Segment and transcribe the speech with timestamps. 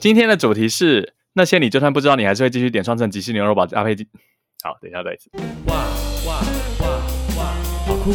[0.00, 3.96] 今天的主题是那些你就算不知道，你还是会继续点双层吉士牛肉堡搭配。
[4.62, 5.30] 好，等一下再一次。
[5.66, 5.74] 哇
[6.26, 6.40] 哇
[6.80, 6.86] 哇
[7.36, 7.54] 哇，
[7.86, 8.12] 好酷！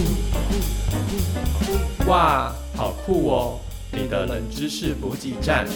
[2.07, 3.59] 哇，好酷哦！
[3.91, 5.67] 你的冷知识补给站。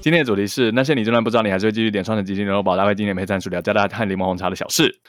[0.00, 5.00] 今天的主题是那些你就算不知道，你还是会继续点双层吉士牛肉堡搭配经典配餐薯条加大和柠檬红茶的小事。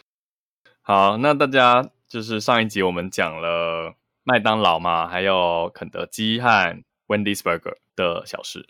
[0.81, 8.67] 好，那大家就是上一集我们讲了麦当劳嘛，还有肯德基和 Wendy's Burger 的小事。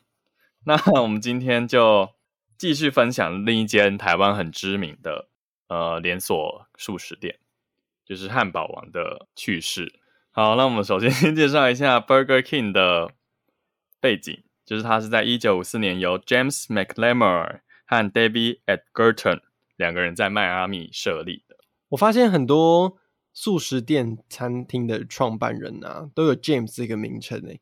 [0.66, 2.09] 那我们今天就
[2.58, 5.27] 继续分享另一间台湾很知名的
[5.67, 7.38] 呃连锁素食店，
[8.05, 9.99] 就是汉堡王的趣事。
[10.31, 13.11] 好，那我们首先 先介绍一下 Burger King 的
[13.99, 19.41] 背景，就是它是在一九五四年由 James McLemore 和 David Edgerton
[19.75, 21.55] 两个人在迈阿密设立的。
[21.89, 22.97] 我发现很多
[23.39, 27.61] 素食店餐厅的创办人啊，都有 James 这个名称诶。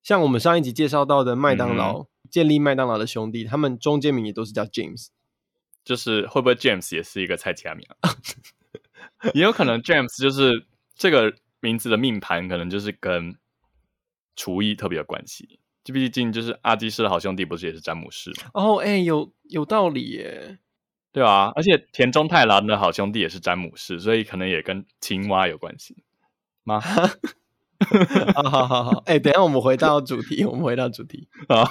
[0.00, 5.08] 像我们上一集介绍到的麦当劳，建立麦当劳的兄弟，他们中间名也都是叫 James。
[5.84, 8.14] 就是会不会 James 也是一个菜奇亚名啊？
[9.34, 13.36] 也有可能 James 就是这个名字的命盘，可能就是跟
[14.36, 15.58] 厨艺特别有关系。
[15.82, 18.50] 就毕竟就是阿基师的好兄弟，不是也是詹姆士吗？
[18.54, 20.60] 哦，哎，有有道理耶。
[21.18, 25.96] 对啊，而且田中太郎的好兄弟也是詹姆士，所以可能也跟青蛙有关系
[26.62, 26.78] 吗？
[28.36, 31.26] 好好好好，哎，等下我们回到主题，我们回到主题。
[31.50, 31.64] 好，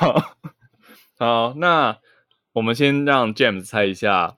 [1.18, 1.98] 好，那
[2.52, 4.36] 我们先让 James 猜一下，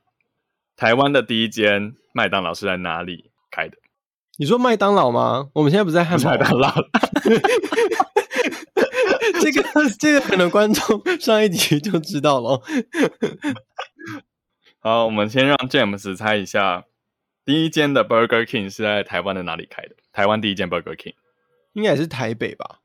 [0.76, 3.78] 台湾的第一间麦当劳是在哪里开的？
[4.38, 5.50] 你说麦当劳吗？
[5.54, 6.72] 我们现在不在汉堡麦当劳。
[9.42, 9.64] 这个
[10.00, 12.62] 这个可能观众上一集就知道了。
[14.82, 16.86] 好，我们先让 James 猜一下，
[17.44, 19.96] 第一间的 Burger King 是在台湾的哪里开的？
[20.14, 21.16] 台湾第一间 Burger King
[21.74, 22.80] 应该也是台北吧？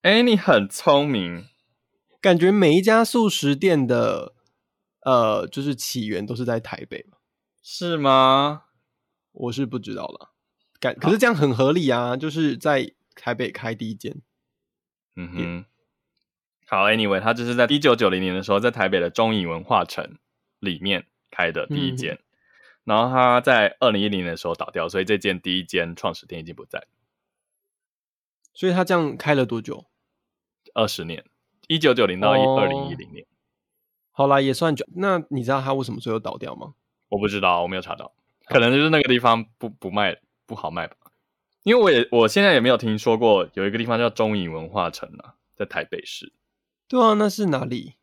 [0.00, 1.46] 哎，你很聪明，
[2.22, 4.32] 感觉每一家素食店的
[5.02, 7.04] 呃，就是起源都是在台北
[7.62, 8.62] 是吗？
[9.32, 10.30] 我是不知道了，
[10.80, 14.16] 感可是这样很合理啊，就是在台北开第一间。
[15.14, 15.64] 嗯哼，
[16.66, 20.16] 好，Anyway，他就是在一九九零年的时候，在台北的中影文化城
[20.58, 21.06] 里面。
[21.34, 22.18] 开的第一间，
[22.84, 26.86] 然后他在二零一零年的时候倒掉，所以这间第一间创始店已经不在。
[28.52, 29.86] 所以他这样开了多久？
[30.74, 31.24] 二十年，
[31.66, 33.26] 一九九零到二零一零年。
[34.12, 34.86] 好啦，也算久。
[34.94, 36.74] 那你知道他为什么最后倒掉吗？
[37.08, 38.14] 我不知道，我没有查到。
[38.46, 40.96] 可能就是那个地方不不卖，不好卖吧。
[41.64, 46.32] 因为我也我现在也没有听说过有一个地方叫中影文化城啊，在台北市。
[46.86, 47.94] 对啊，那是哪里？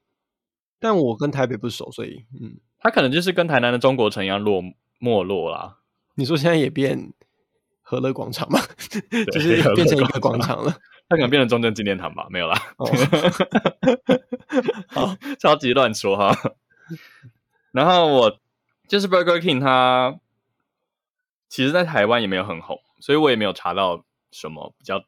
[0.80, 2.60] 但我跟台北不熟，所以嗯。
[2.82, 4.62] 它可能就是跟台南的中国城一样落
[5.00, 5.78] 没落啦。
[6.16, 7.14] 你说现在也变
[7.82, 8.60] 和乐广场吗？
[9.32, 10.76] 就是变成一个广场了。
[11.08, 12.28] 它可能变成中正纪念堂吧？
[12.30, 12.58] 没有啦。
[14.88, 16.36] 好，超级乱说哈。
[17.72, 18.40] 然后我
[18.88, 20.20] 就是 Burger King，它
[21.50, 25.04] 其实，在台湾也没有很红，所以我也没有查到什么比较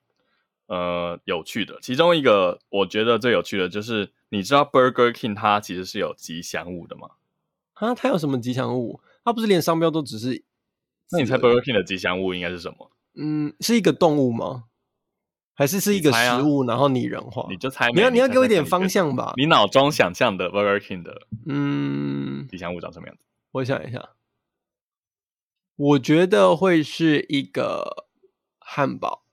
[0.68, 1.80] 呃有趣的。
[1.82, 7.10] 其中一个我觉得最有趣的就是，你知道 Burger King 它其实是有吉祥物的吗？
[7.84, 9.02] 啊，它有什么吉祥物？
[9.26, 10.44] 它不是连商标都只是？
[11.12, 12.92] 那你猜 Burger King 的吉祥物应该是什么？
[13.16, 14.66] 嗯，是一个动物吗？
[15.56, 16.66] 还是是一个食物？
[16.66, 17.46] 然后拟人化？
[17.50, 19.34] 你就猜，你要你要给我一点方向吧。
[19.38, 23.26] 你脑中想象的 Burger King 的嗯吉祥物长什么样子？
[23.52, 24.10] 我想一下，
[25.76, 28.08] 我觉得会是一个
[28.58, 29.26] 汉堡，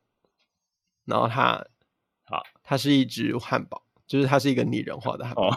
[1.06, 1.64] 然后它
[2.24, 5.50] 好，它是一只汉堡，就是它是一个拟人化的汉堡。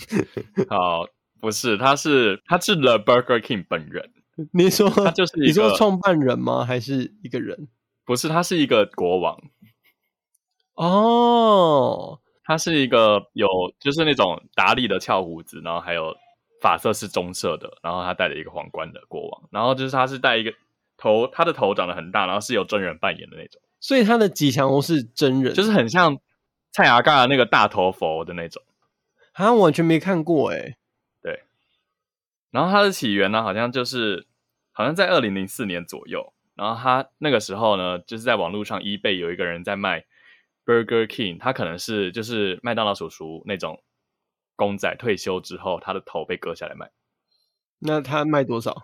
[0.70, 1.06] 好。
[1.44, 4.10] 不是，他是他是 The Burger King 本人。
[4.54, 6.64] 你说他就是你说创办人吗？
[6.64, 7.68] 还是一个人？
[8.06, 9.38] 不是，他是一个国王。
[10.74, 13.46] 哦，他是一个有
[13.78, 16.16] 就是那种打理的翘胡子，然后还有
[16.62, 19.48] 发色是棕色的，然后他戴了一个皇冠的国王。
[19.52, 20.50] 然后就是他是戴一个
[20.96, 23.60] 头，他的头长得很大，然后是有真人扮演的那种。
[23.80, 26.18] 所以他的吉祥物是真人，就是很像
[26.72, 28.62] 蔡阿嘎的那个大头佛的那种。
[29.34, 30.78] 好像完全没看过哎。
[32.54, 34.28] 然后它的起源呢，好像就是
[34.70, 36.32] 好像在二零零四年左右。
[36.54, 40.04] 然后他那个时候呢，就是在网络上，eBay 有一个人在卖
[40.64, 43.82] Burger King，他可能是就是麦当劳叔叔那种
[44.54, 46.92] 公仔，退休之后他的头被割下来卖。
[47.80, 48.80] 那他卖多少？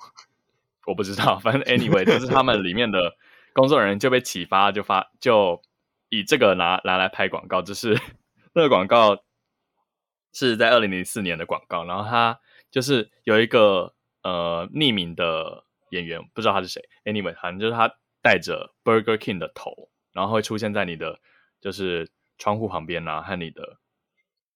[0.86, 3.16] 我不知道，反正 anyway， 就是他们里面的
[3.52, 5.62] 工作人员就被启发，就发就
[6.08, 7.96] 以这个拿拿来拍广告，就是
[8.52, 9.22] 那个广告
[10.32, 12.40] 是在二零零四年的广告，然后他。
[12.70, 16.82] 就是有一个呃匿名的演员，不知道他是谁。
[17.04, 21.20] Anyway，反正就是他带着 Burger King 的头，然后会出现在你的
[21.60, 23.78] 就是窗户旁边啊，和你的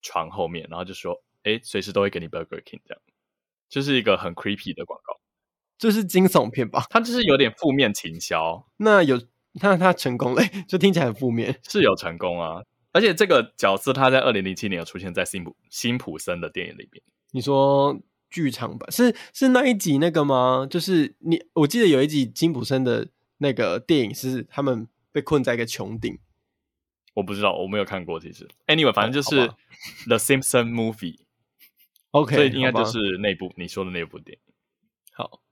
[0.02, 3.02] 床后面，然后就说，哎，随时都会给你 Burger King 这样，
[3.69, 5.19] 就是一个很 creepy 的广告，
[5.78, 6.87] 就是惊悚片吧？
[6.90, 9.20] 它就是有点负面情销，那有
[9.61, 11.61] 那他成功了， 就听起来很负面。
[11.69, 12.62] 是有成功啊，
[12.93, 17.02] 而且这个角色他在二零零七年有出现在辛普辛普森的电影里面。
[17.35, 18.01] 你说
[18.31, 20.67] 剧场版是是那一集那个吗？
[20.71, 23.09] 就是你，我记得有一集金普森的
[23.39, 26.17] 那个电影是他们被困在一个穹顶。
[27.15, 28.21] 我不知道，我没有看过。
[28.21, 29.49] 其实，anyway，反正就是
[30.07, 34.55] The Simpson Movie，OK， 所以应该就是那部你说的那部电影。
[35.13, 35.43] 好，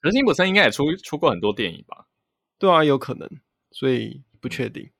[0.00, 2.08] 可是辛普森应该也出出过很多电影吧？
[2.58, 3.28] 对啊，有可能，
[3.70, 4.90] 所以不确定。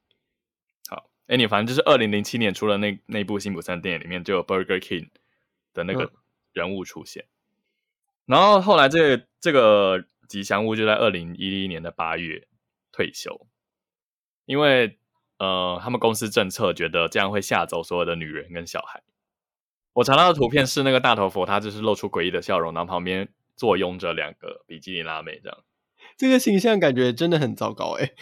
[0.89, 5.09] 好，anyway，反正就是二零零七年出了那那部辛普森电影里面就有 Burger King
[5.73, 6.13] 的那个嗯。
[6.53, 7.25] 人物出现，
[8.27, 12.47] 然后后来这个这个吉祥物就在二零一一年的八月
[12.93, 13.47] 退休，
[14.45, 14.99] 因为
[15.39, 19.03] 呃他们公司政策觉得这样会吓走所有的女人跟小孩。
[19.95, 25.65] 我查到的图片是那个大头佛，他就是露出诡异的笑容，然后旁边坐拥着两个比基尼辣妹，这样。
[26.19, 28.13] 这个形象感觉真的很糟糕哎、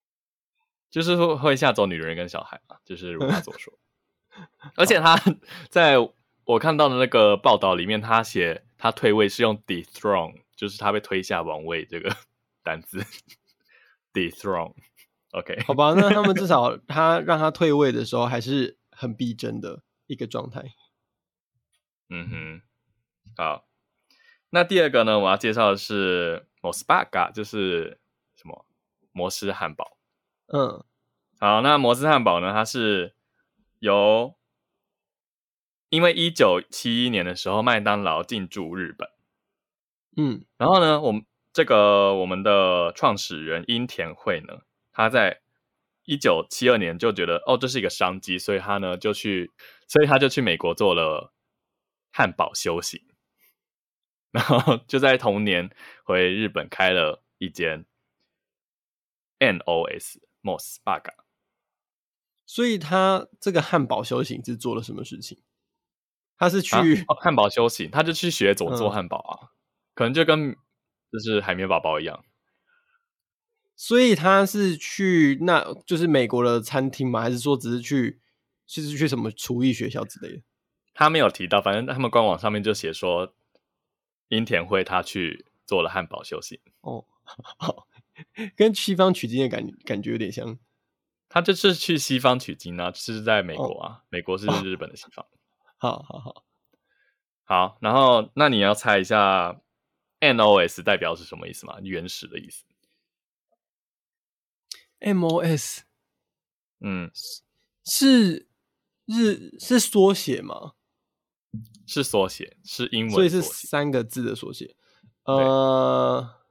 [0.92, 3.78] 就是会会吓走女人跟小孩嘛，就是如他所说。
[4.76, 5.16] 而且他
[5.70, 5.96] 在
[6.46, 12.16] 我看到的那个报道里面，他写他退位是用 dethrone，就是他被推下王位这个
[12.62, 13.04] 单字
[14.12, 14.72] dethrone。
[15.32, 20.72] OK，好吧，那他们至少他让他退位的时候还是很逼真的一个状态。
[22.08, 22.62] 嗯哼，
[23.36, 23.66] 好。
[24.50, 27.98] 那第二个呢，我要介绍的是 Mosbaga，就是
[28.36, 28.64] 什么
[29.10, 29.98] 摩斯汉堡。
[30.46, 30.84] 嗯
[31.40, 32.52] 好，那摩斯汉堡呢？
[32.52, 33.14] 它是
[33.80, 34.36] 由
[35.88, 39.08] 因为一九七一年的时候，麦当劳进驻日本，
[40.16, 44.62] 嗯然后呢，我们这个我们的创始人樱田惠呢，
[44.92, 45.40] 他在
[46.04, 49.52] 一九七二年就觉得哦，这是一个商机，所以他呢就去，
[49.88, 51.32] 所以他就去美国做了
[52.12, 53.00] 汉堡修行，
[54.32, 55.70] 然后就在同年
[56.04, 57.84] 回日本开了一间
[59.38, 61.14] NOS Mos Baga。
[62.44, 65.38] 所以他这个汉堡修行是做了什么事情？
[66.38, 69.52] 他是去、汉堡修行，他就去学怎么做嗯汉堡啊，
[69.94, 70.54] 可能就跟
[71.12, 72.24] 就是海绵宝宝一样。
[73.74, 77.20] 所以他是去那就是美国的餐厅吗？
[77.20, 78.20] 还是说只是去
[78.66, 80.42] 就是去什么厨艺学校之类的？
[80.94, 83.34] 他没有提到，反正他们官网上面就写说，
[84.28, 87.04] 樱田辉他去做了汉堡修行，哦，
[87.58, 87.86] 好，
[88.56, 90.58] 跟西方取经的感感觉有点像。
[91.28, 95.26] 他就是去西方取经啊，是在美国哦啊，美国是日本的西方。
[95.78, 96.44] 好好好，
[97.44, 99.60] 好，然后那你要猜一下
[100.20, 101.78] NOS 代表是什么意思吗？
[101.82, 102.64] 原始的意思。
[105.00, 105.80] MOS
[106.80, 107.10] 嗯，
[107.84, 108.48] 是
[109.04, 110.72] 日是缩写吗？
[111.86, 113.40] 是缩写，是英文所以是。
[113.42, 114.74] 三个字的缩写。
[115.24, 116.42] 呃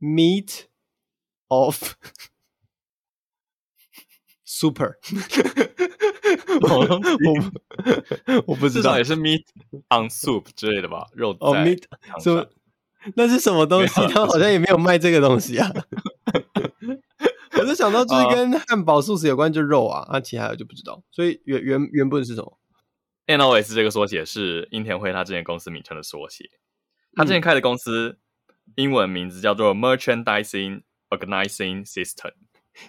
[0.00, 0.66] ，Meet
[1.48, 1.94] of
[4.50, 4.94] Super，
[6.62, 9.42] 我我不知道也是 meat
[9.90, 12.50] on soup 之类的吧，肉在哦，Meat 汤什么上。
[13.14, 13.94] 那是什么东西？
[14.08, 15.70] 他好像也没有卖这个东西啊。
[17.60, 21.02] 我就想到就是哦跟汉堡素食有关，就肉啊，啊，其他的就不知道。
[21.10, 22.58] 所以原原原本是什么
[23.26, 26.48] ？NOS 这个缩写是樱田辉他之前公司名称的缩写。
[27.14, 28.18] 他之前开的公司
[28.76, 32.32] 英文名字叫做 Merchandising Organizing System，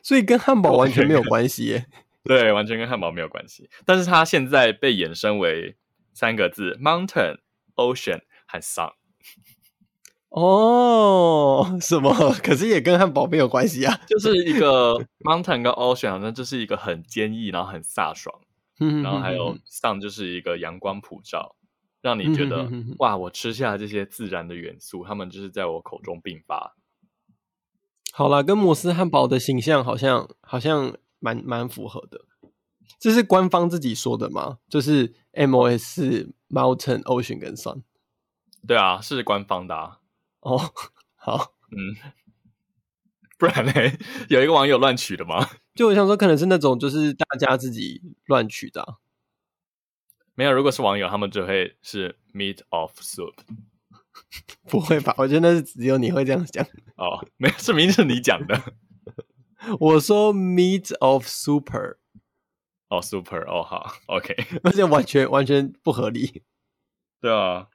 [0.04, 1.86] 所以跟汉堡 完全没有关系耶。
[2.24, 3.70] 对，完全跟汉堡没有关系。
[3.86, 5.78] 但是它现在被衍生为
[6.14, 7.38] 三个字：Mountain、
[7.76, 8.92] Ocean 和 Sun。
[10.30, 12.14] 哦，什么？
[12.44, 14.00] 可是也跟汉堡没有关系啊。
[14.06, 18.40] 就 是一个 Mountain 跟 Ocean 好像就是一个很坚毅，然后很飒爽，
[18.78, 21.56] 然然后还有 Sun 就是一个阳光普照，
[22.02, 22.70] 让你觉得
[23.00, 26.76] 哇，我吃下这些自然的元素，它们就是在我口中并发。
[28.12, 32.26] 好啦，跟摩斯汉堡的形象好像好像蛮蛮符合的。
[33.00, 34.58] 这是官方自己说的吗？
[34.68, 37.84] 就是 MOS Mountain、Ocean 跟 Sun。
[38.68, 40.00] 对啊，是官方的啊。
[40.42, 40.60] 哦，
[41.16, 41.96] 好，嗯，
[43.38, 43.74] 不然呢？
[44.28, 45.48] 有一个网友乱取的吗？
[45.76, 48.96] 就我想说，可能是那种就是大家自己乱取的啊、
[50.36, 53.34] 没有，如果是网友，他们就会是 meat of soup。
[54.70, 55.14] 不会吧？
[55.18, 56.66] 我觉得那是只有你会这样讲。
[56.96, 58.62] 哦，没有，是明明是你讲的。
[59.80, 61.98] 我说 Meat of Super，
[62.88, 66.44] 哦，super，哦，好，OK，而且完全完全不合理。
[67.22, 67.68] 对啊。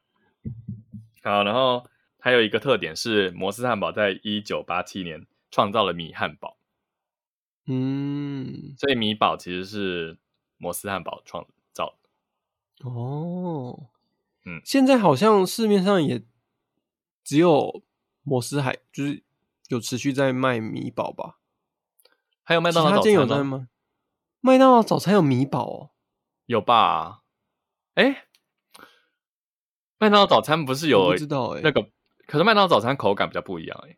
[1.22, 1.86] 好，然后
[2.18, 6.58] 还有一个特点是，摩斯汉堡在一九八七年创造了米汉堡，
[7.66, 10.18] 嗯，所以米堡其实是
[10.58, 12.88] 摩斯汉堡创造的。
[12.90, 13.88] 哦，
[14.44, 16.22] 嗯现在好像市面上也
[17.22, 17.82] 只有
[18.22, 19.22] 摩斯海，就是
[19.68, 21.38] 有持续在卖米堡吧？
[22.42, 23.36] 还有麦当劳早其他店有吗？
[23.36, 23.68] 在吗？
[24.40, 25.90] 麦当劳早餐有米堡哦，
[26.46, 27.22] 有吧？
[27.94, 28.26] 哎，
[29.98, 31.90] 麦当劳早餐不是我有不知道哎、那个？
[32.26, 33.96] 可是麦当劳早餐口感比较不一样哎，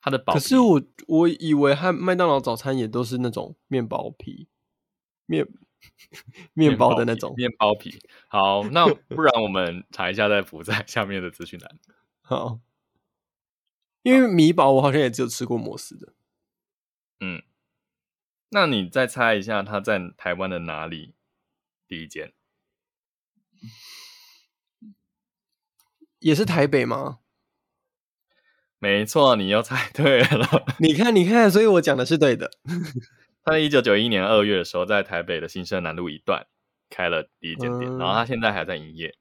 [0.00, 0.32] 它的薄。
[0.32, 4.48] 可是我我以为和麦当劳早餐也都是那种面包皮
[5.26, 5.46] 面
[6.54, 7.34] 面包的那种。
[7.36, 8.00] 面包皮。
[8.28, 11.78] 好，那不然我们查一下，再附在下面的资讯栏。
[12.20, 12.60] 好，
[14.02, 16.12] 因为米堡我好像也只有吃过摩斯的，
[17.20, 17.42] 嗯，
[18.50, 21.14] 那你再猜一下，它在台湾的哪里？
[21.86, 22.34] 第一间
[26.18, 27.20] 也是台北吗？
[28.78, 30.66] 没错，你又猜对了。
[30.78, 32.50] 你看，你看，所以我讲的是对的。
[33.48, 36.46] 他在一九九一年二月的时候，在台北的新生南路一段
[36.90, 39.16] 开了第一间店，嗯然后他现在还在营业。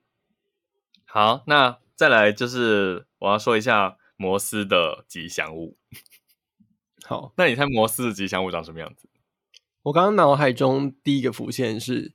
[1.06, 5.78] 好，那再来就是我要说一下摩斯的吉祥物。
[7.06, 9.08] 好，那你猜摩斯的吉祥物长什么样子？
[9.84, 12.12] 我刚刚脑海中第一个浮现是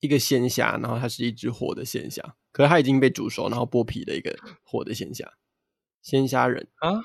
[0.00, 5.34] 一个鲜虾，然后它是一只活的鲜虾，可是它已经被煮熟，然后剥皮的一个活的鲜虾，
[6.00, 6.66] 鲜虾仁。
[6.76, 7.02] 啊？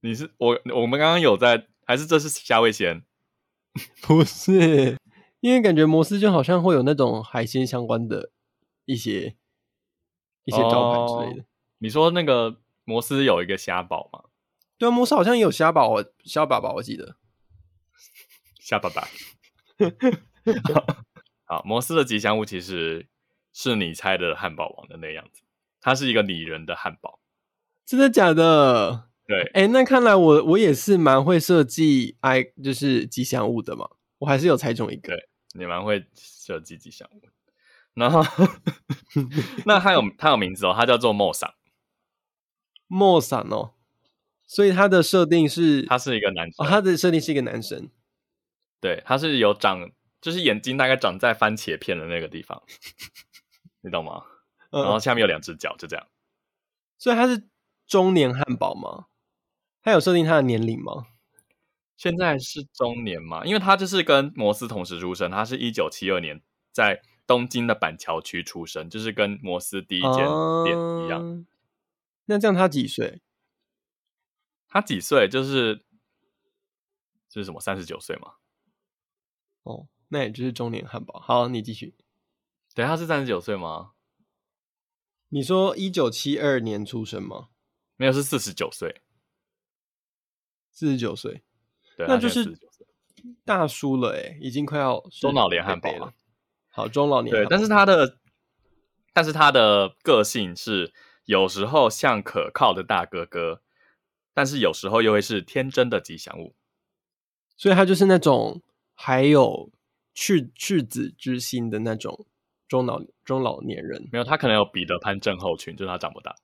[0.00, 3.02] 你是我我们刚刚有在，还是这是虾味鲜？
[4.02, 4.98] 不是，
[5.40, 8.30] 因为感觉摩斯就好像会有那种海鲜相关的
[8.84, 9.36] 一些
[10.44, 11.46] 一些招牌之类的。
[11.78, 14.24] 你说那个摩斯有一个虾堡吗？
[14.76, 17.16] 对啊，摩斯好像也有虾堡，我虾爸爸，我记得。
[18.60, 19.08] 虾爸爸。
[21.46, 23.08] 好，摩斯的吉祥物其实
[23.54, 25.40] 是你猜的汉堡王的那样子，
[25.80, 27.18] 它是一个拟人的汉堡。
[27.86, 29.08] 真的假的？
[29.28, 33.86] 对，哎、那看来我我也是蛮会设计 i 就是吉祥物的嘛，
[34.20, 35.14] 我还是有猜中一个。
[35.14, 37.20] 对你蛮会设计吉祥物。
[37.92, 38.22] 然后，
[39.66, 41.52] 那它有它有名字哦，它叫做莫桑，
[42.86, 43.74] 莫桑哦，
[44.46, 47.90] 所以他的设定是他是一个男生，哦，他的设定是一个男生。
[48.80, 49.90] 对，他是有长，
[50.22, 52.62] 就是眼睛大概长在番茄片的那个地方，
[53.82, 54.22] 你懂吗？
[54.70, 56.06] 嗯，然后下面有两只脚，就这样。
[56.96, 57.48] 所以他是
[57.86, 59.06] 中年汉堡吗？
[59.82, 61.06] 他有设定他的年龄吗？
[61.96, 70.14] 现在是中年嘛，因为他就是跟摩斯同时出生，他是一九七二年在东京的板桥区出生，就是跟摩斯第一间
[70.64, 71.20] 店一样。
[71.22, 71.46] 嗯
[72.30, 73.22] 那这样他几岁？
[74.68, 75.26] 他几岁？
[75.26, 75.86] 就是
[77.26, 78.34] 就是什么三十九岁嘛？
[79.62, 81.18] 哦，那也就是中年汉堡。
[81.20, 81.96] 好，你继续。
[82.74, 83.92] 对，他是三十九岁吗？
[85.30, 87.48] 你说一九七二年出生吗？
[87.96, 89.00] 没有，是四十九岁。
[90.78, 91.42] 四十九岁，
[91.96, 92.56] 对，那就是
[93.44, 96.14] 大叔了哎，已经快要中老年汉堡了。
[96.68, 98.18] 好，中老年对，但是他的，
[99.12, 100.92] 但是他的个性是
[101.24, 103.60] 有时候像可靠的大哥哥，
[104.32, 106.54] 但是有时候又会是天真的吉祥物。
[107.56, 108.62] 所以他就是那种
[108.94, 109.72] 还有
[110.14, 112.24] 赤赤子之心的那种
[112.68, 116.36] 中老中老年人，没有，他可能有彼得潘症候群，就是他长不大。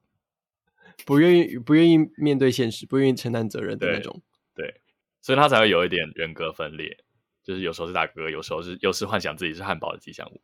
[1.04, 4.22] 不愿意不愿意面对现实，不愿意承担责任的那种。
[4.54, 4.80] 对，
[5.20, 7.04] 所以他才会有一点人格分裂，
[7.42, 10.40] 就是有时候是大哥哥，有时候是有时幻想自己是汉堡的吉祥物。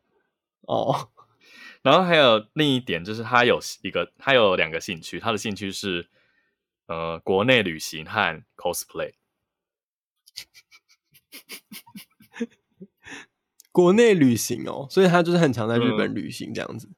[0.61, 1.09] 哦，
[1.81, 6.07] 然后还有另一点就是他有一个，他有两个兴趣，他的兴趣是
[6.87, 9.13] 呃国内旅行和 cosplay。
[13.71, 16.89] 国内旅行哦，所以他就是很常在日本嗯旅行这样子。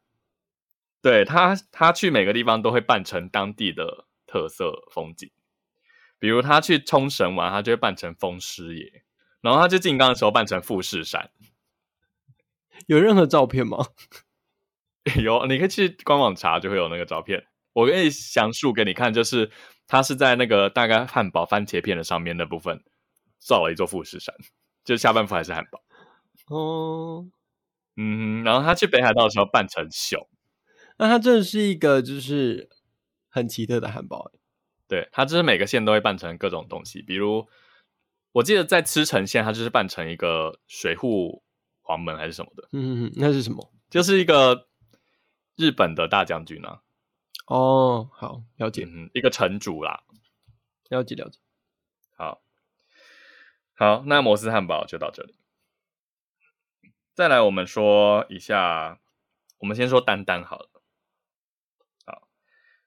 [1.03, 5.29] 对他，他去每个地方都会扮成当地的特色风景，
[6.17, 9.03] 比如他去冲绳玩，他就会扮成风师爷，
[9.41, 11.29] 然后他去静冈的时候扮成富士山。
[12.87, 13.85] 有任何照片吗？
[15.21, 17.45] 有，你可以去官网查，就会有那个照片。
[17.73, 19.51] 我可以详述给你看，就是
[19.85, 22.81] 他是在那个大概汉堡番茄片的上面那部分
[23.39, 24.33] 造了一座富士山，
[24.85, 25.81] 就下半部还是汉堡。
[26.47, 27.25] 哦，
[27.97, 30.25] 嗯，然后他去北海道的时候扮成熊，
[31.03, 32.69] 那它真的是一个就是
[33.27, 34.39] 很奇特的汉堡欸。
[34.87, 37.45] 对它就是每个县都会扮成各种东西，比如
[38.31, 41.43] 我记得在吃城县，它就是扮成一个水户
[41.81, 43.73] 黄门还是什么的，嗯，那是什么？
[43.89, 44.69] 就是一个
[45.57, 46.81] 日本的大将军啊，
[47.47, 50.05] 哦，好，了解，嗯，一个城主啦。
[50.87, 51.37] 了解，了解。
[52.15, 52.41] 好，
[53.73, 55.35] 好，那摩斯汉堡就到这里。
[57.13, 59.01] 再来，我们说一下，
[59.57, 60.69] 我们先说丹丹好了。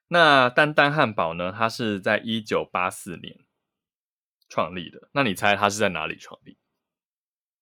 [0.09, 1.53] 那丹丹汉堡呢？
[1.57, 3.41] 它是在一九八四年
[4.49, 5.09] 创立的。
[5.13, 6.59] 那你猜它是在哪里创立？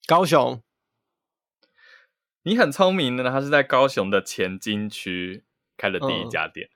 [0.06, 0.62] 高雄，
[2.42, 5.44] 你很聪明的，它是在高雄的前金区
[5.76, 6.68] 开的第一嗯家店。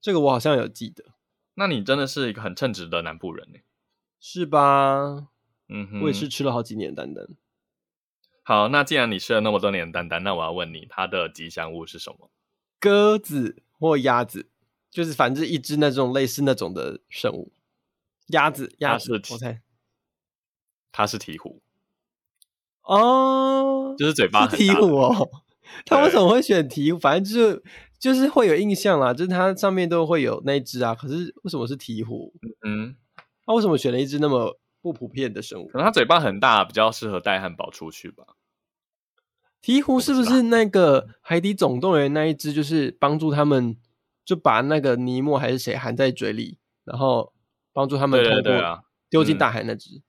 [0.00, 1.04] 这个我好像有记得，
[1.54, 3.58] 那你真的是一个很称职的南部人呢。
[4.20, 5.28] 是吧？
[5.68, 6.28] 嗯哼，我也是。
[6.28, 7.26] 吃了好几年丹丹。
[8.44, 12.30] 好，那既然你吃了那么多年的丹丹，那我要问你，它的吉祥物是什么？
[12.78, 14.48] 鸽子或鸭子，
[14.90, 17.52] 就是反正一只那种类似那种的生物。
[18.28, 19.62] 鸭子，鸭子，是我猜。
[20.92, 21.60] 它是鹈鹕，
[22.82, 25.28] 哦，就是嘴巴是鹈鹕哦。
[25.86, 26.98] 他为什么会选鹈鹕？
[26.98, 27.62] 反正就是
[27.98, 30.94] 就是会有印象啦，就是它上面都会有那一只啊。
[30.94, 32.32] 可是为什么是鹈鹕？
[32.66, 32.96] 嗯，
[33.46, 35.78] 他为什么选了一只那么不普遍的生物可？
[35.78, 38.24] 能它嘴巴很大，比较适合带汉堡出去吧。
[39.62, 42.52] 鹈鹕是不是那个《海底总动员》那一只？
[42.52, 43.76] 就是帮助他们，
[44.30, 47.32] 就把那个尼莫还是谁含在嘴里，然后
[47.72, 50.00] 帮助他们通过丢进大海那只、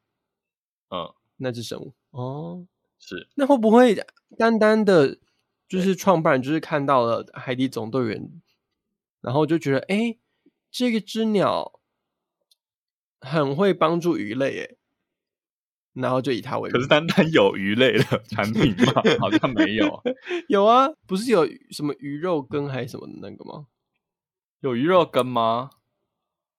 [0.92, 1.96] 嗯，那只生物。
[2.12, 2.68] 哦，
[3.00, 3.96] 是那会不会
[4.38, 5.18] 单单的，
[5.68, 8.22] 就是创办人就是看到了《海底总动员》，
[9.22, 10.20] 然后就觉得，哎，
[10.70, 11.80] 这个只鸟
[13.20, 14.76] 很会帮助鱼类，哎，
[15.94, 16.70] 然后就以它为。
[16.70, 19.02] 可是单单有鱼类的 产品吗？
[19.20, 20.00] 好像没有，
[20.48, 23.66] 有啊，不是有什么鱼肉羹还是什么的那个吗？
[24.62, 25.72] 有鱼肉羹吗？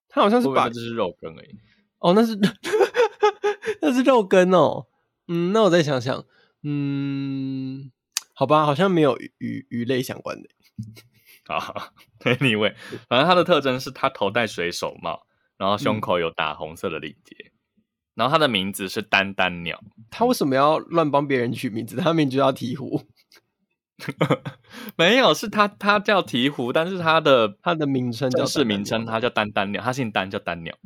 [0.09, 1.59] 它好像是把会不会那只是肉羹而已？
[1.99, 2.39] 哦，那是
[3.81, 4.87] 那是肉羹哦。
[5.29, 6.25] 嗯，那我再想想，
[6.63, 7.91] 嗯，
[8.35, 10.49] 好吧，好像没有鱼鱼鱼类相关的。
[11.47, 12.75] 啊，anyway，
[13.09, 17.53] 反正它的特征是它头戴水手帽，然后胸口有打红色的领结，
[18.15, 19.83] 然后它的名字是丹丹鸟。
[20.11, 21.97] 它为什么要乱帮别人取名字？
[21.97, 23.05] 他名就叫鹈鹕，
[24.97, 30.77] 没有，是它它叫鹈鹕，但是它的它的名称叫正式丹丹鸟名称它叫丹丹鸟，它姓丹叫丹鸟。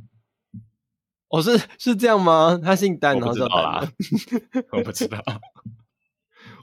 [1.28, 2.60] 哦，是是这样吗？
[2.62, 4.66] 他姓丹，我然后不知道啦叫丹吗。
[4.78, 5.18] 我不知道。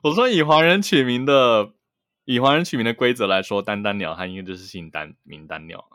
[0.04, 1.74] 我说以华人取名的，
[2.24, 5.86] 以华人取名的规则来说，丹丹鸟它应该就是姓丹名丹鸟，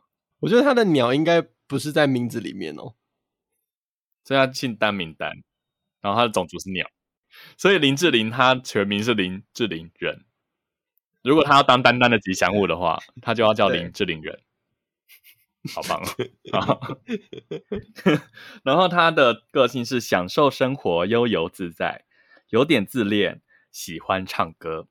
[0.40, 2.94] 我觉得他的鸟应该不是在名字里面哦。
[4.23, 5.42] 所以它姓丹名丹，
[6.03, 6.87] 然后它的种族是鸟，
[7.57, 10.27] 所以林志玲她全名是林志玲人。
[11.29, 14.41] 如果他要当丹丹的吉祥物的话， 他就要叫林志玲人。
[15.75, 16.01] 好棒
[16.53, 16.61] 哦！
[16.62, 17.01] 好
[18.64, 22.05] 然后他的个性是享受生活、悠游自在，
[22.49, 24.87] 有点自恋，喜欢唱歌。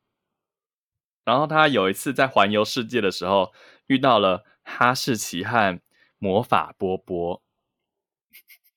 [1.23, 3.52] 然后他有一次在环游世界的时候，
[3.88, 5.80] 遇到了哈士奇和
[6.19, 7.41] 魔法波波，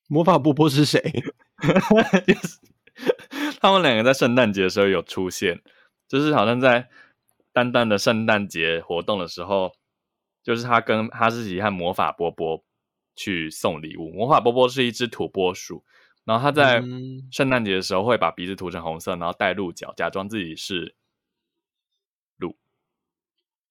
[0.09, 1.01] 魔法波波是谁？
[2.27, 2.59] 就是
[3.61, 5.61] 他们两个在圣诞节的时候有出现，
[6.09, 6.89] 就是好像在
[7.53, 9.73] 丹丹的圣诞节活动的时候，
[10.43, 12.65] 就是他跟哈士奇和魔法波波
[13.15, 14.11] 去送礼物。
[14.11, 15.85] 魔法波波是一只土拨鼠，
[16.25, 20.95] 然后他在嗯圣诞节的时候会把鼻子涂成红色，然后戴鹿角，假装自己是
[22.37, 22.57] 鹿。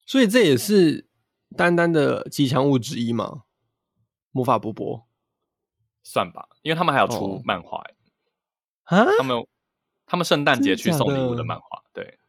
[0.06, 1.08] 所以这也是
[1.56, 3.44] 丹丹的吉祥物之一嘛？
[4.32, 5.08] 魔法波波
[6.04, 7.96] 算吧，因为他们还有出哦漫画、欸
[8.96, 9.48] 啊他们
[10.06, 12.20] 他们圣诞节去送礼物的的漫画，对。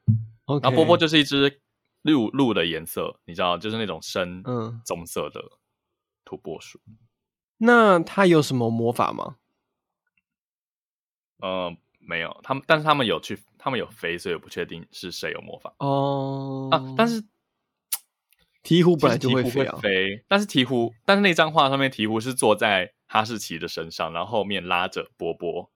[0.58, 1.60] 然后波波就是一只
[2.02, 5.40] 鹿鹿的颜色，你知道，就是那种深嗯棕色的
[6.24, 6.80] 土拨鼠。
[7.58, 9.36] 那它有什么魔法吗？
[11.40, 16.94] 呃，没有，他们但是他们有去，他们有飞，所以我不确定是谁有魔法、哦啊。
[16.96, 17.22] 但是
[18.62, 19.78] 鹈鹕本来就会飞啊。
[19.80, 25.70] 飞，但是鹈鹕，但是那张画上面鹈鹕是坐在哈士奇的身上，然后后面拉着波波。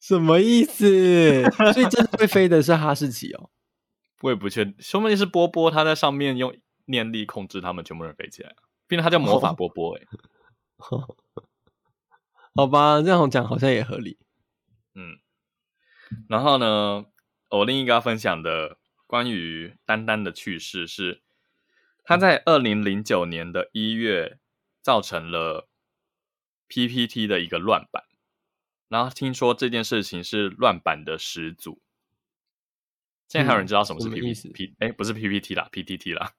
[0.00, 1.42] 什么意思？
[1.72, 3.50] 所以真的会飞的是哈士奇哦。
[4.22, 6.56] 我也不确定，说不定是波波他在上面用
[6.86, 8.54] 念力控制他们全部人飞起来，
[8.86, 10.06] 毕竟他叫魔法波波、欸，
[12.54, 14.18] 好吧，这样讲好像也合理。
[14.94, 15.18] 嗯，
[16.28, 17.06] 然后呢，
[17.50, 21.22] 我另一个要分享的关于丹丹的趣事是，
[22.04, 24.38] 他在二零零九年的一月
[24.82, 25.68] 造成了
[26.68, 28.04] PPT 的一个乱版，
[28.88, 31.80] 然后听说这件事情是乱版的始祖。
[33.32, 34.74] 现在还有人知道什么是嗯什么意思 PPT？
[34.80, 36.32] 哎、不是 PPT 啦，PPT 啦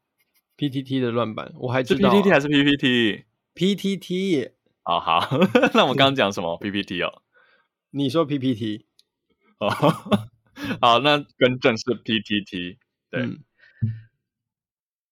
[0.58, 4.52] ，PTT 的乱版我还是知道、啊、PPT 还是 PPT？PTT？
[4.84, 5.28] 哦好，
[5.74, 7.24] 那我刚刚讲什么 PPT 哦？
[7.90, 8.86] 你说 PPT？
[9.58, 9.70] 哦，
[10.82, 12.78] 好，那更正是 PPT，。
[13.10, 13.44] 对，嗯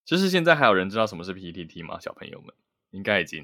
[0.05, 1.99] 就是现在还有人知道什么是 PPT 吗？
[1.99, 2.53] 小朋友们
[2.91, 3.39] 应该已经，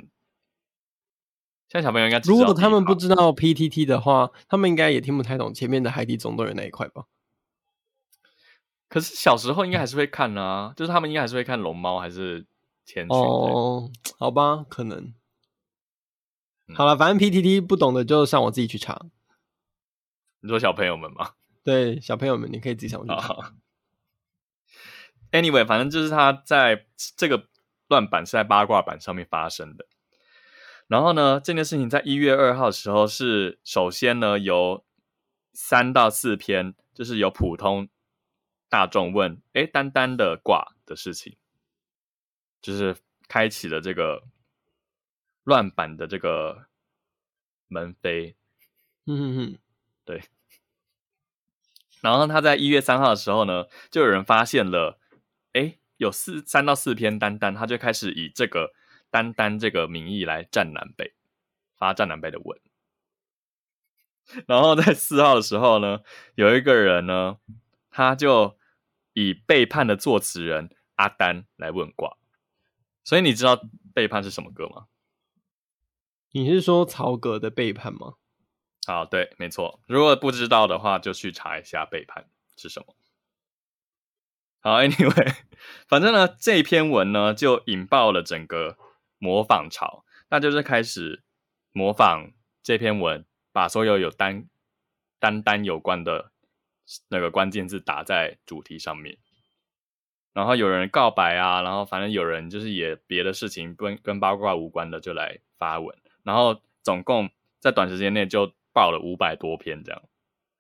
[1.70, 7.06] 现在小朋友应该知道如果他们不知道 PTT 的话，他们应该也听不太懂前面的《海底总动员》那一块吧？
[8.90, 12.46] 可是小时候应该还是会看啊，就是他们应该还是会看龙猫还是
[12.86, 13.10] 谦逊。
[13.10, 15.14] 哦，哦，好吧，可能。
[16.68, 19.06] 嗯好了，反正 PTT 不懂的就上我自己去查。
[20.42, 21.32] 你说小朋友们吗？
[21.64, 23.34] 对，小朋友们，你可以自己上网去查。
[23.34, 23.54] 啊
[25.32, 27.48] ，anyway，反正就是他在这个
[27.88, 29.86] 乱版是在八卦版上面发生的。
[30.88, 34.84] 然后呢，这件事情在一月二号的时候是首先呢由
[35.54, 37.88] 三到四篇，就是有普通
[38.70, 41.38] 大众问，哎，丹丹的卦的事情，
[42.62, 42.96] 就是
[43.28, 44.24] 开启了这个
[45.44, 46.66] 乱版的这个
[47.68, 48.36] 门扉。
[49.06, 49.58] 嗯哼哼，
[50.04, 50.24] 对。
[52.02, 55.00] 然后他在一月三号的时候呢，就有人发现了，
[55.54, 58.74] 哎，有四三到四篇丹丹，他就开始以这个
[59.10, 61.14] 丹丹这个名义来占南北，
[61.76, 62.60] 发占南北的文。
[64.46, 66.02] 然后在四号的时候呢，
[66.36, 67.38] 有一个人呢，
[67.90, 68.57] 他就
[69.18, 72.18] 以背叛的作词人阿丹来问卦。
[73.04, 73.60] 所以你知道
[73.96, 74.86] 背叛是什么歌吗？
[76.34, 78.14] 你是说曹格的背叛吗？
[78.86, 79.82] 好，对，没错。
[79.88, 82.96] 如果不知道的话，就去查一下背叛是什么。
[84.60, 85.36] 好，Anyway，
[85.90, 88.78] 反正呢，这篇文呢就引爆了整个
[89.18, 91.24] 模仿潮，那就是开始
[91.72, 94.48] 模仿这篇文，把所有有单
[95.18, 96.32] 单单有关的
[97.10, 99.18] 那个关键字打在主题上面。
[100.34, 110.02] 然后有人告白啊，然后反正有人就是也别的事情跟跟八卦无关的就来发文，然后总共在短时间内就爆了五百多篇这样，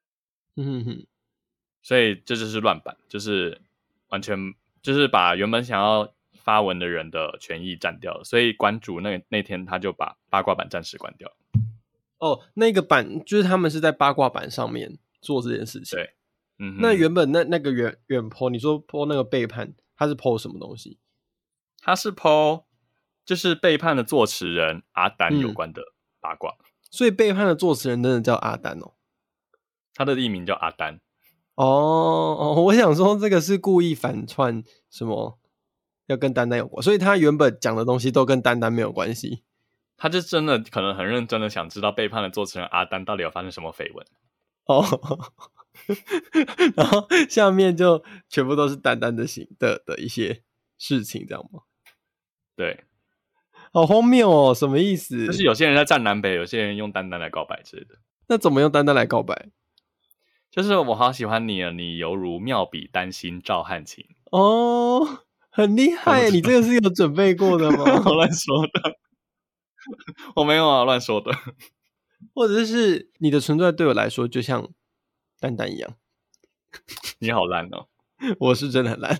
[0.57, 1.05] 嗯哼哼，
[1.83, 3.61] 所以这就是乱版，就是
[4.09, 11.31] 完全就是把原本想要发文的人的权益占掉了，所以馆主那那天他就把八卦版暂时关掉。
[12.17, 15.95] 哦，那个版就是他们是在八卦版上面做这件事情。
[15.99, 16.15] 对，
[16.59, 20.99] 嗯，那原本那那个原原 po，你说 po 那个背叛，他是 po 什么东西？
[21.79, 22.63] 他是 PO
[23.25, 25.81] 就是背叛的作词人阿丹有嗯关的
[26.19, 26.55] 八卦，
[26.89, 28.93] 所以背叛的作词人真的叫阿丹哦。
[29.93, 30.99] 他的艺名叫阿丹。
[31.55, 35.39] 哦哦，我想说这个是故意反串什么，
[36.07, 39.43] 要跟丹丹有关，所以他原本讲的东西都跟丹丹没有关系。
[39.95, 44.05] 他就真的可能很认真的想知道背叛的作词人阿丹到底有发生什么绯闻。
[44.65, 44.83] 哦，
[46.75, 50.43] 然后下面就全部都是丹丹的行的的一些
[50.77, 51.61] 事情，这样吗？
[52.55, 52.85] 对，
[53.71, 55.25] 好荒谬哦，什么意思？
[55.27, 57.95] 就是有些人在站南北，有些人用丹丹来告白之类的。
[58.27, 59.49] 那怎么用丹丹来告白？
[60.49, 64.05] 就是我好喜欢你啊，你犹如妙笔丹心照汗青。
[64.31, 67.83] 哦，很厉害，你这个是有准备过的吗？
[68.05, 68.97] 我乱说的，
[70.35, 71.31] 我没有啊，乱说的。
[72.33, 74.67] 或者是你的存在对我来说就像
[75.39, 75.95] 丹丹一样？
[77.19, 77.87] 你好烂哦！
[78.39, 79.19] 我是真的很烂。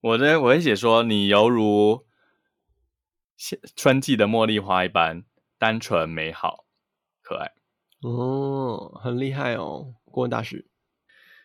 [0.00, 2.04] 我的我会写说，你犹如
[3.36, 5.24] 夏春季的茉莉花一般
[5.58, 6.66] 单纯美好
[7.22, 7.52] 可爱。
[8.02, 10.66] 哦，很厉害哦，国文大师。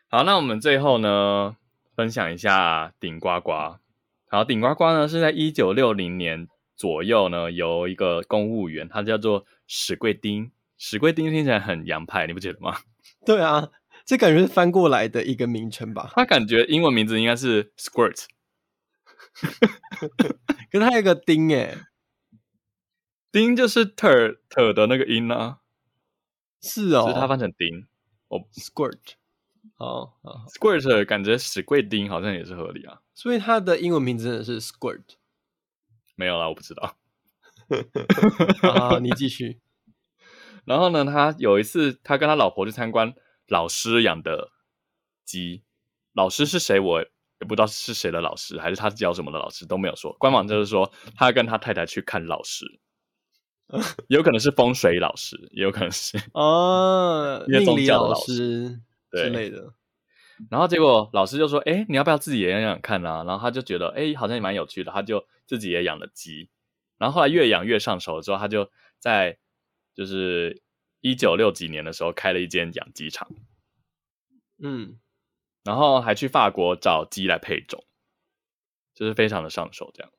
[0.10, 1.56] 好，那我们最后呢，
[1.96, 3.78] 分享一下顶呱呱。
[4.30, 10.52] 好，顶呱呱呢是在一九六零年左右呢，由一个公务员，他叫做史贵丁。
[10.78, 12.78] 史贵丁听起来很洋派，你不觉得吗？
[13.26, 13.70] 对啊，
[14.06, 16.12] 这感觉是翻过来的一个名称吧？
[16.14, 18.26] 他感觉英文名字应该是 Squirt，
[20.72, 21.78] 可是它有一个丁诶，
[23.32, 25.60] 丁就是 ter ter 的那个音啊，
[26.62, 27.88] 是哦，只是它翻成丁。
[28.54, 29.14] squirt。
[29.76, 33.00] 好好，Squirt 感觉史贵丁好像也是合理啊。
[33.14, 35.04] 所以它的英文名字真的是 squirt。
[36.16, 36.98] 没有啦，我不知道。
[38.62, 39.60] 好好，你继续。
[40.68, 43.14] 然后呢，他有一次，他跟他老婆去参观
[43.48, 44.52] 老师养的
[45.24, 45.64] 鸡。
[46.14, 47.08] 老师是谁，我也
[47.48, 50.12] 不知道是谁的老师，还是他教什么的老师都没有说。
[50.20, 52.66] 官网就是说，他跟他太太去看老师，
[54.10, 59.74] 有可能是风水老师，也有可能是哦， 命理老师之类的。
[60.52, 66.50] 然后结果老师就说：“哎，你要不要自己也养养看啊？”然后他就觉得：“哎，好像也蛮有趣的。”他就自己也养了鸡。
[66.98, 69.38] 然后后来越养越上手之后，他就在
[69.98, 70.62] 就是
[71.02, 73.28] 一九六几年的时候开了一间养鸡场，
[74.60, 75.00] 嗯，
[75.64, 77.84] 然后还去法国找鸡来配种，
[78.94, 79.90] 就是非常的上手。
[79.96, 80.12] 这样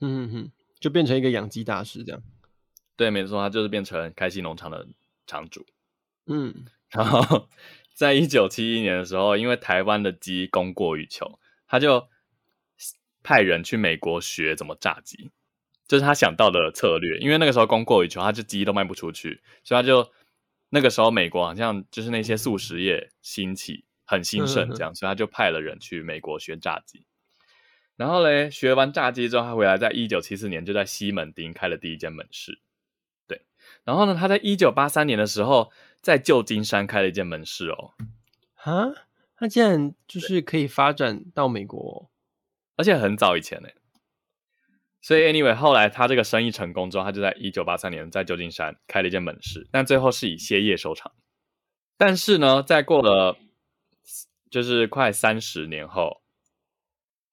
[0.00, 2.22] 嗯哼哼，就变成一个养鸡大师这样。
[2.96, 4.88] 对，没错，他就是变成开心农场的
[5.26, 5.66] 场主。
[6.24, 7.48] 嗯，然后
[7.92, 12.08] 在一九七一年的时候，因为台湾的鸡供过于求，他就
[13.22, 15.30] 派人去美国学怎么炸鸡，
[15.88, 17.18] 这、是他想到的策略。
[17.18, 20.08] 因为那个时候供过于求，他就鸡都卖不出去，所以他就
[20.68, 27.04] 那个时候美国好像就是那些素食业兴起很兴盛，这样，所以他就派了人去美国学炸鸡。
[27.96, 32.60] 然后嘞，学完炸鸡之后，他回来，在一九七四年就在西门町开了第一间门市。
[33.26, 33.42] 对，
[33.82, 37.94] 然后呢，他在一九八三年的时候，在旧金山开了一间门市哦，
[38.54, 38.92] 啊，
[39.34, 41.96] 他竟然就是可以发展到美国、哦，
[42.76, 43.68] 而且很早以前呢。
[45.08, 51.14] 所以，anyway，后来他这个生意成功之后，他就在一九八三年在旧金山开了一间门市，但最后是以歇业收场。
[51.96, 53.38] 但是呢，在过了
[54.50, 56.20] 就是快三十年后，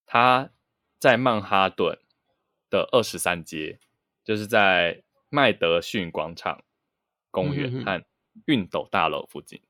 [0.05, 0.51] 他
[0.99, 1.99] 在曼哈顿
[2.69, 3.77] 的二十三街，
[4.23, 6.63] 就是在麦德逊广场
[7.29, 8.05] 公园和
[8.45, 9.61] 熨斗大楼附近，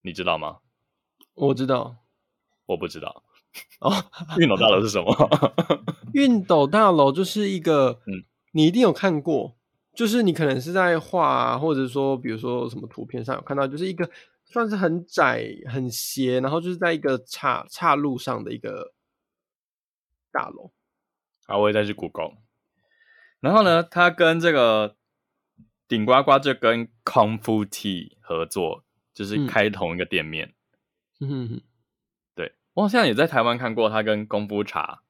[0.00, 0.60] 你知道吗？
[1.34, 1.98] 我知道
[2.64, 3.22] 我不知道，
[3.80, 3.92] 哦。
[4.36, 5.12] 熨斗大楼是什么？
[6.12, 9.56] 熨斗大楼就是一个，嗯你一定有看过，
[9.94, 14.08] 就是你可能是在画、啊，或者说比如说什么图片上有看到，就是一个
[14.44, 18.94] 算是很窄、很斜，然后就是在一个岔岔路上的一个
[20.32, 20.72] 大楼。
[21.46, 22.38] 好，我也再去 Google。
[23.40, 24.96] 然后呢，他跟这个
[25.86, 30.54] 顶呱呱就跟 Kung Fu Tea 合作，就是嗯开同一个店面。
[31.20, 31.62] 嗯哼哼，对
[32.78, 35.02] 我好像也在台湾看过他跟功夫茶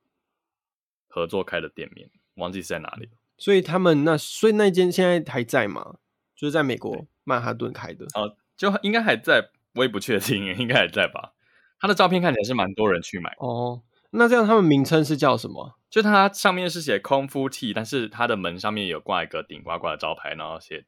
[1.07, 3.13] 合作开的店面，忘记是在哪里了。
[3.37, 5.97] 所以他们那，所以那间现在还在吗？
[6.35, 8.07] 就是在美国曼哈顿开的。
[8.15, 11.35] 哦，就应该还在，我也不确定， 应该还在吧。
[11.79, 15.79] 他的照片看起来是蛮多人去买，哦，那这样他们名称是叫什么？
[15.91, 20.87] 就它上面是写空夫 T，但是它的门上面有挂一个顶呱呱的招牌，然后写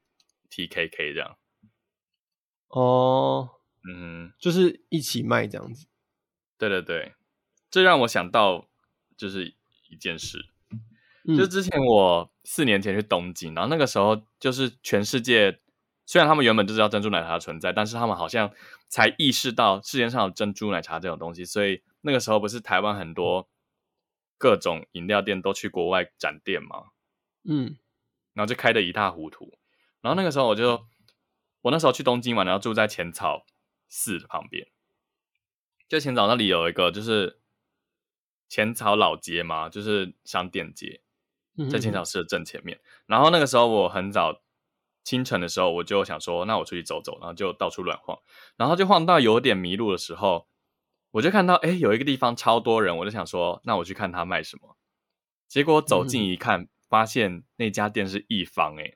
[0.48, 1.36] TKK 这样。
[2.68, 3.50] 哦，
[3.86, 5.86] 嗯，就是一起卖这样子。
[6.60, 7.14] 对对对，
[7.70, 8.68] 这让我想到
[9.16, 9.54] 就是
[9.88, 10.50] 一件事，
[11.24, 15.58] 嗯就之前我四年前去东京，然后那个时候就是全世界，
[16.04, 18.52] 虽然他们原本就知道珍珠奶茶的存在，但是他们好像
[18.88, 23.48] 才意识到世界上有珍珠奶茶这种东西，所以那个时候不是台湾很多
[24.36, 26.90] 各种饮料店都去国外展店吗？
[27.44, 27.78] 嗯
[28.34, 29.58] 然后就开的一塌糊涂。
[30.02, 30.86] 然后那个时候我就，
[31.62, 33.44] 我那时候去东京玩，然后住在浅草
[33.88, 34.66] 寺的旁边，
[35.90, 37.40] 就浅草那里有一个就是
[38.48, 41.02] 前朝老街嘛，就是商店街，
[41.58, 42.80] 嗯，在浅草市的正前面。
[43.06, 44.40] 然后那个时候我很早
[45.02, 48.16] 清晨的时候，我就想说，那我出去走走，然后就到处乱晃，
[48.56, 50.46] 然后就晃到有点迷路的时候，
[51.10, 54.76] 我就看到哎有一个地方超多人，我就想说，那我去看他卖什么。
[55.48, 58.94] 结果走近一看，发现那家店是一方哎、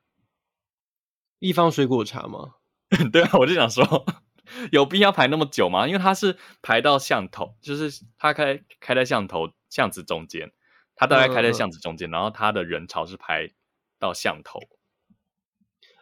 [1.41, 2.55] 一方水果茶吗？
[3.13, 4.07] 对啊，我就想说，
[4.73, 5.87] 有必要排那么久吗？
[5.87, 10.53] 因为它是排到巷头，就是它开开在巷头巷子中间，
[10.95, 13.51] 它大概开在巷子中间，然后它的人潮是排
[13.99, 14.61] 到巷头。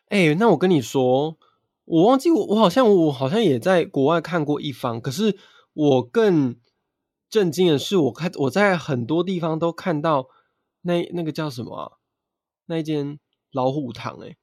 [0.08, 1.38] 哎、那我跟你说，
[1.84, 5.38] 我忘记我我好像我好像也在国外看过一方，可是
[5.72, 6.56] 我更
[7.30, 10.28] 震惊的是，我看我在很多地方都看到
[10.82, 11.92] 那那个叫什么啊？
[12.66, 13.18] 那一间
[13.50, 14.36] 老虎堂、欸，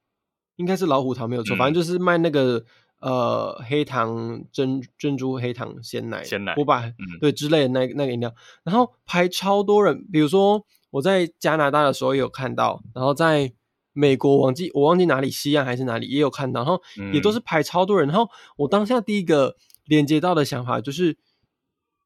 [0.55, 2.65] 应该是老虎堂没有错，嗯反正就是卖那个
[2.99, 6.95] 呃黑糖珍珍珠黑糖鲜奶鲜奶波霸嗯。
[7.19, 8.33] 对之类的那那个饮料，
[8.63, 13.51] 然后排超多人，比如说我在加拿大的时候也有看到，然后在
[13.93, 16.81] 美国忘记我忘记哪里西岸还是哪里也有看到，然后
[17.11, 17.33] 也都嗯。
[17.33, 21.17] 是排超多人，然后我当下第一个连接到的想法就是，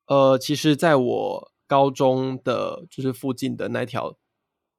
[0.08, 4.18] 呃，其实在我高中的就是附近的那条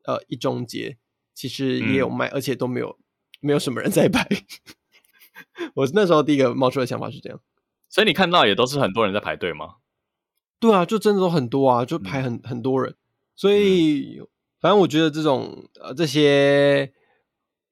[0.05, 0.99] 呃一中街，
[1.35, 2.17] 其实也有嗯。
[2.17, 2.99] 卖，而且都没有
[3.41, 4.27] 没有什么人在排。
[5.75, 7.41] 我那时候第一个冒出的想法是这样。
[7.89, 9.77] 所以你看到也都是很多人在排队吗？
[10.59, 12.97] 对啊，就真的都很多啊，就排很、很多人，
[13.35, 14.21] 所以、
[14.61, 16.93] 反正我觉得这种呃这些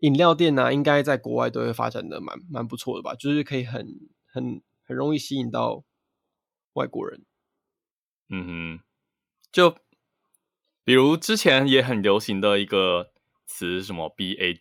[0.00, 3.86] 饮料店呢、应该在国外都会发展的蛮蛮不错的吧，就是可以很
[4.26, 5.84] 很很容易吸引到
[6.74, 7.24] 外国人。
[8.28, 8.46] 嗯
[8.78, 8.84] 哼，
[9.50, 9.76] 就
[10.84, 13.10] 比如之前也很流行的一个
[13.46, 14.52] 词什么 B A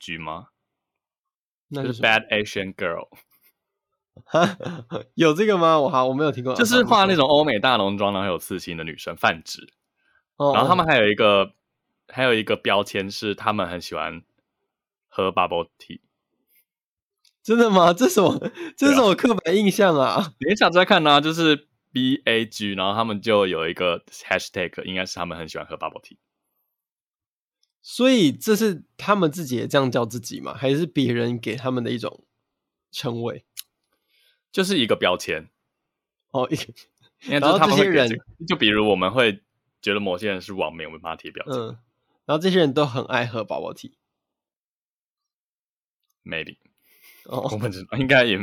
[1.71, 3.07] 那什么 Bad Asian Girl，
[4.25, 4.57] 哈
[5.15, 5.79] 有这个吗？
[5.79, 9.71] 我好我没有听过，就是画那种，欧美大浓妆然后有刺青的女生泛指。
[10.35, 11.53] 哦然后他们哦还有一个
[12.07, 14.21] 还有一个标签是他们很喜欢
[15.07, 15.99] 喝 bubble tea。
[17.43, 17.93] 真的吗？
[17.93, 18.37] 这什么？
[18.77, 20.33] 这是什么刻板印象啊？
[20.39, 26.17] 你想再看呢、就是 B A G，然后他们就有一个 hashtag，应该是他们很喜欢喝 bubble tea。
[27.81, 30.53] 所以这是他们自己也这样叫自己吗？
[30.53, 32.23] 还是别人给他们的一种
[32.91, 33.43] 称谓？
[34.51, 35.49] 就是一个标签，
[36.31, 36.57] 哦，一
[37.29, 38.09] 然后他们会这些人
[38.47, 39.41] 就比如我们会
[39.81, 41.67] 觉得某些人是网民，我们帮他贴标签、嗯，
[42.25, 43.97] 然后这些人都很爱喝宝宝 T。
[46.23, 46.57] m a y b e
[47.25, 48.37] 哦我，不知道，应该也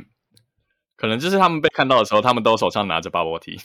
[0.97, 3.63] 可能就是他们被看到的时候，他们都手上拿着 bubble tea。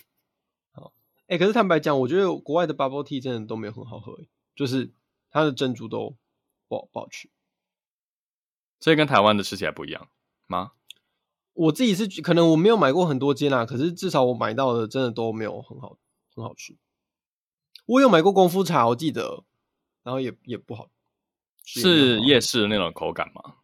[1.26, 4.92] 哎、可是坦白讲，我觉得国外的 bubble tea 真的都没有很好喝、欸，就是
[5.34, 6.16] 它的珍珠都
[6.68, 7.28] 不好不好吃。
[8.78, 10.08] 所以跟台湾的吃起来不一样
[10.46, 10.72] 吗？
[11.54, 15.98] 我自己是可能我没有买过很多间啦，可是至少我买到的真的都没有很好
[16.34, 16.76] 很好吃。
[17.86, 19.44] 我有买过功夫茶，我记得，
[20.04, 20.88] 然后也也不好
[21.64, 23.56] 是夜市的那种口感吗？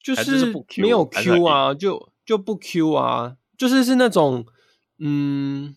[0.00, 4.46] 就是没有 Q 啊，就就不 Q 啊，就是是那种
[4.98, 5.76] 嗯，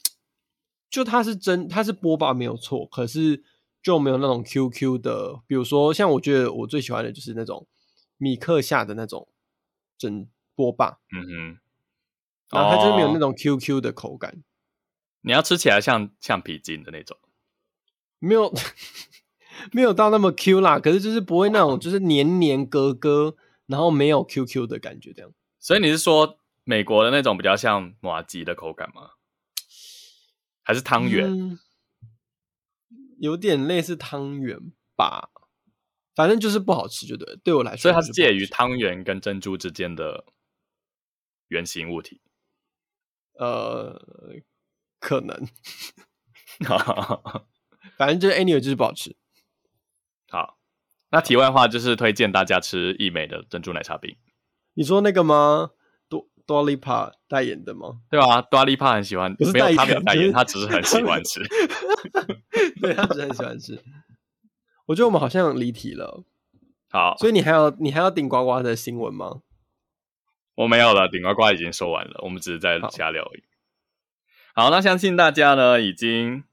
[0.89, 3.43] 就它是真它是波霸没有错，可是
[3.81, 7.67] 就没有那种 QQ 的，比如说像我觉得我最喜欢的就是那种
[8.17, 9.27] 米克下的那种
[9.97, 11.59] 整波霸，嗯哼，
[12.51, 14.43] 然后它就是没有那哦种 QQ 的口感，
[15.21, 17.17] 你要吃起来像橡皮筋的那种。
[18.19, 18.53] 没有
[19.73, 25.33] 没有到那么 Q 啦，可是就是不会那种就是黏黏格格，然后没有 QQ 的感觉这样。
[25.59, 29.11] 所以你是说美国的那种比较像麻吉的口感吗？
[30.61, 31.27] 还是汤圆？
[31.27, 31.59] 嗯
[33.21, 34.57] 有点类似汤圆
[34.95, 35.29] 吧，
[36.15, 37.39] 反正就是不好吃，就对。
[37.43, 40.25] 对我来说，所以它是介于汤圆跟珍珠之间的
[41.49, 42.19] 圆形物体。
[43.33, 44.01] 呃，
[44.99, 45.47] 可能，
[47.95, 49.15] 反正就是 anyway 就是不好吃。
[50.27, 50.57] 好，
[51.11, 54.17] 那题外话就是推荐大家吃益美的珍珠奶茶冰，
[54.73, 55.73] 你说那个吗？
[56.51, 58.01] 多多利帕代言的吗？
[58.09, 58.41] 对吧？
[58.41, 61.39] 多利帕很喜欢，没有不是代言他没有代言，就是他只是很喜欢吃。
[62.81, 63.81] 对他只是很喜欢吃。
[64.87, 66.25] 我觉得我们好像离题了，
[66.89, 69.41] 好，所以你还要你还要顶呱呱的新闻吗？
[70.55, 73.43] 我没有了，顶呱呱已经说完了，我们只是在好瞎聊而已。
[74.53, 76.43] 好，那相信大家呢已经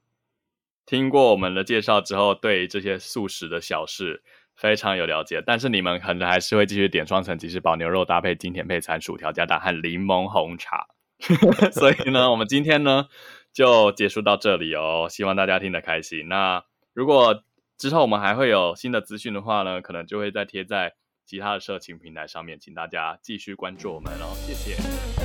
[0.85, 4.23] 听过我们的介绍之后，对这些素食的小事
[4.59, 10.85] 非常有了解，但是你们可能还是会继续点双层吉士堡牛肉搭配金甜配餐、薯条加蛋和柠檬红茶。
[11.71, 13.05] 所以呢，我们今天呢
[13.53, 16.27] 就结束到这里哦，希望大家听得开心。
[16.27, 17.43] 那如果
[17.77, 20.93] 之后我们还会有新的资讯的话呢，可能就会再贴在
[21.25, 25.18] 其他的社群平台上面，请大家继续关注我们哦，谢谢。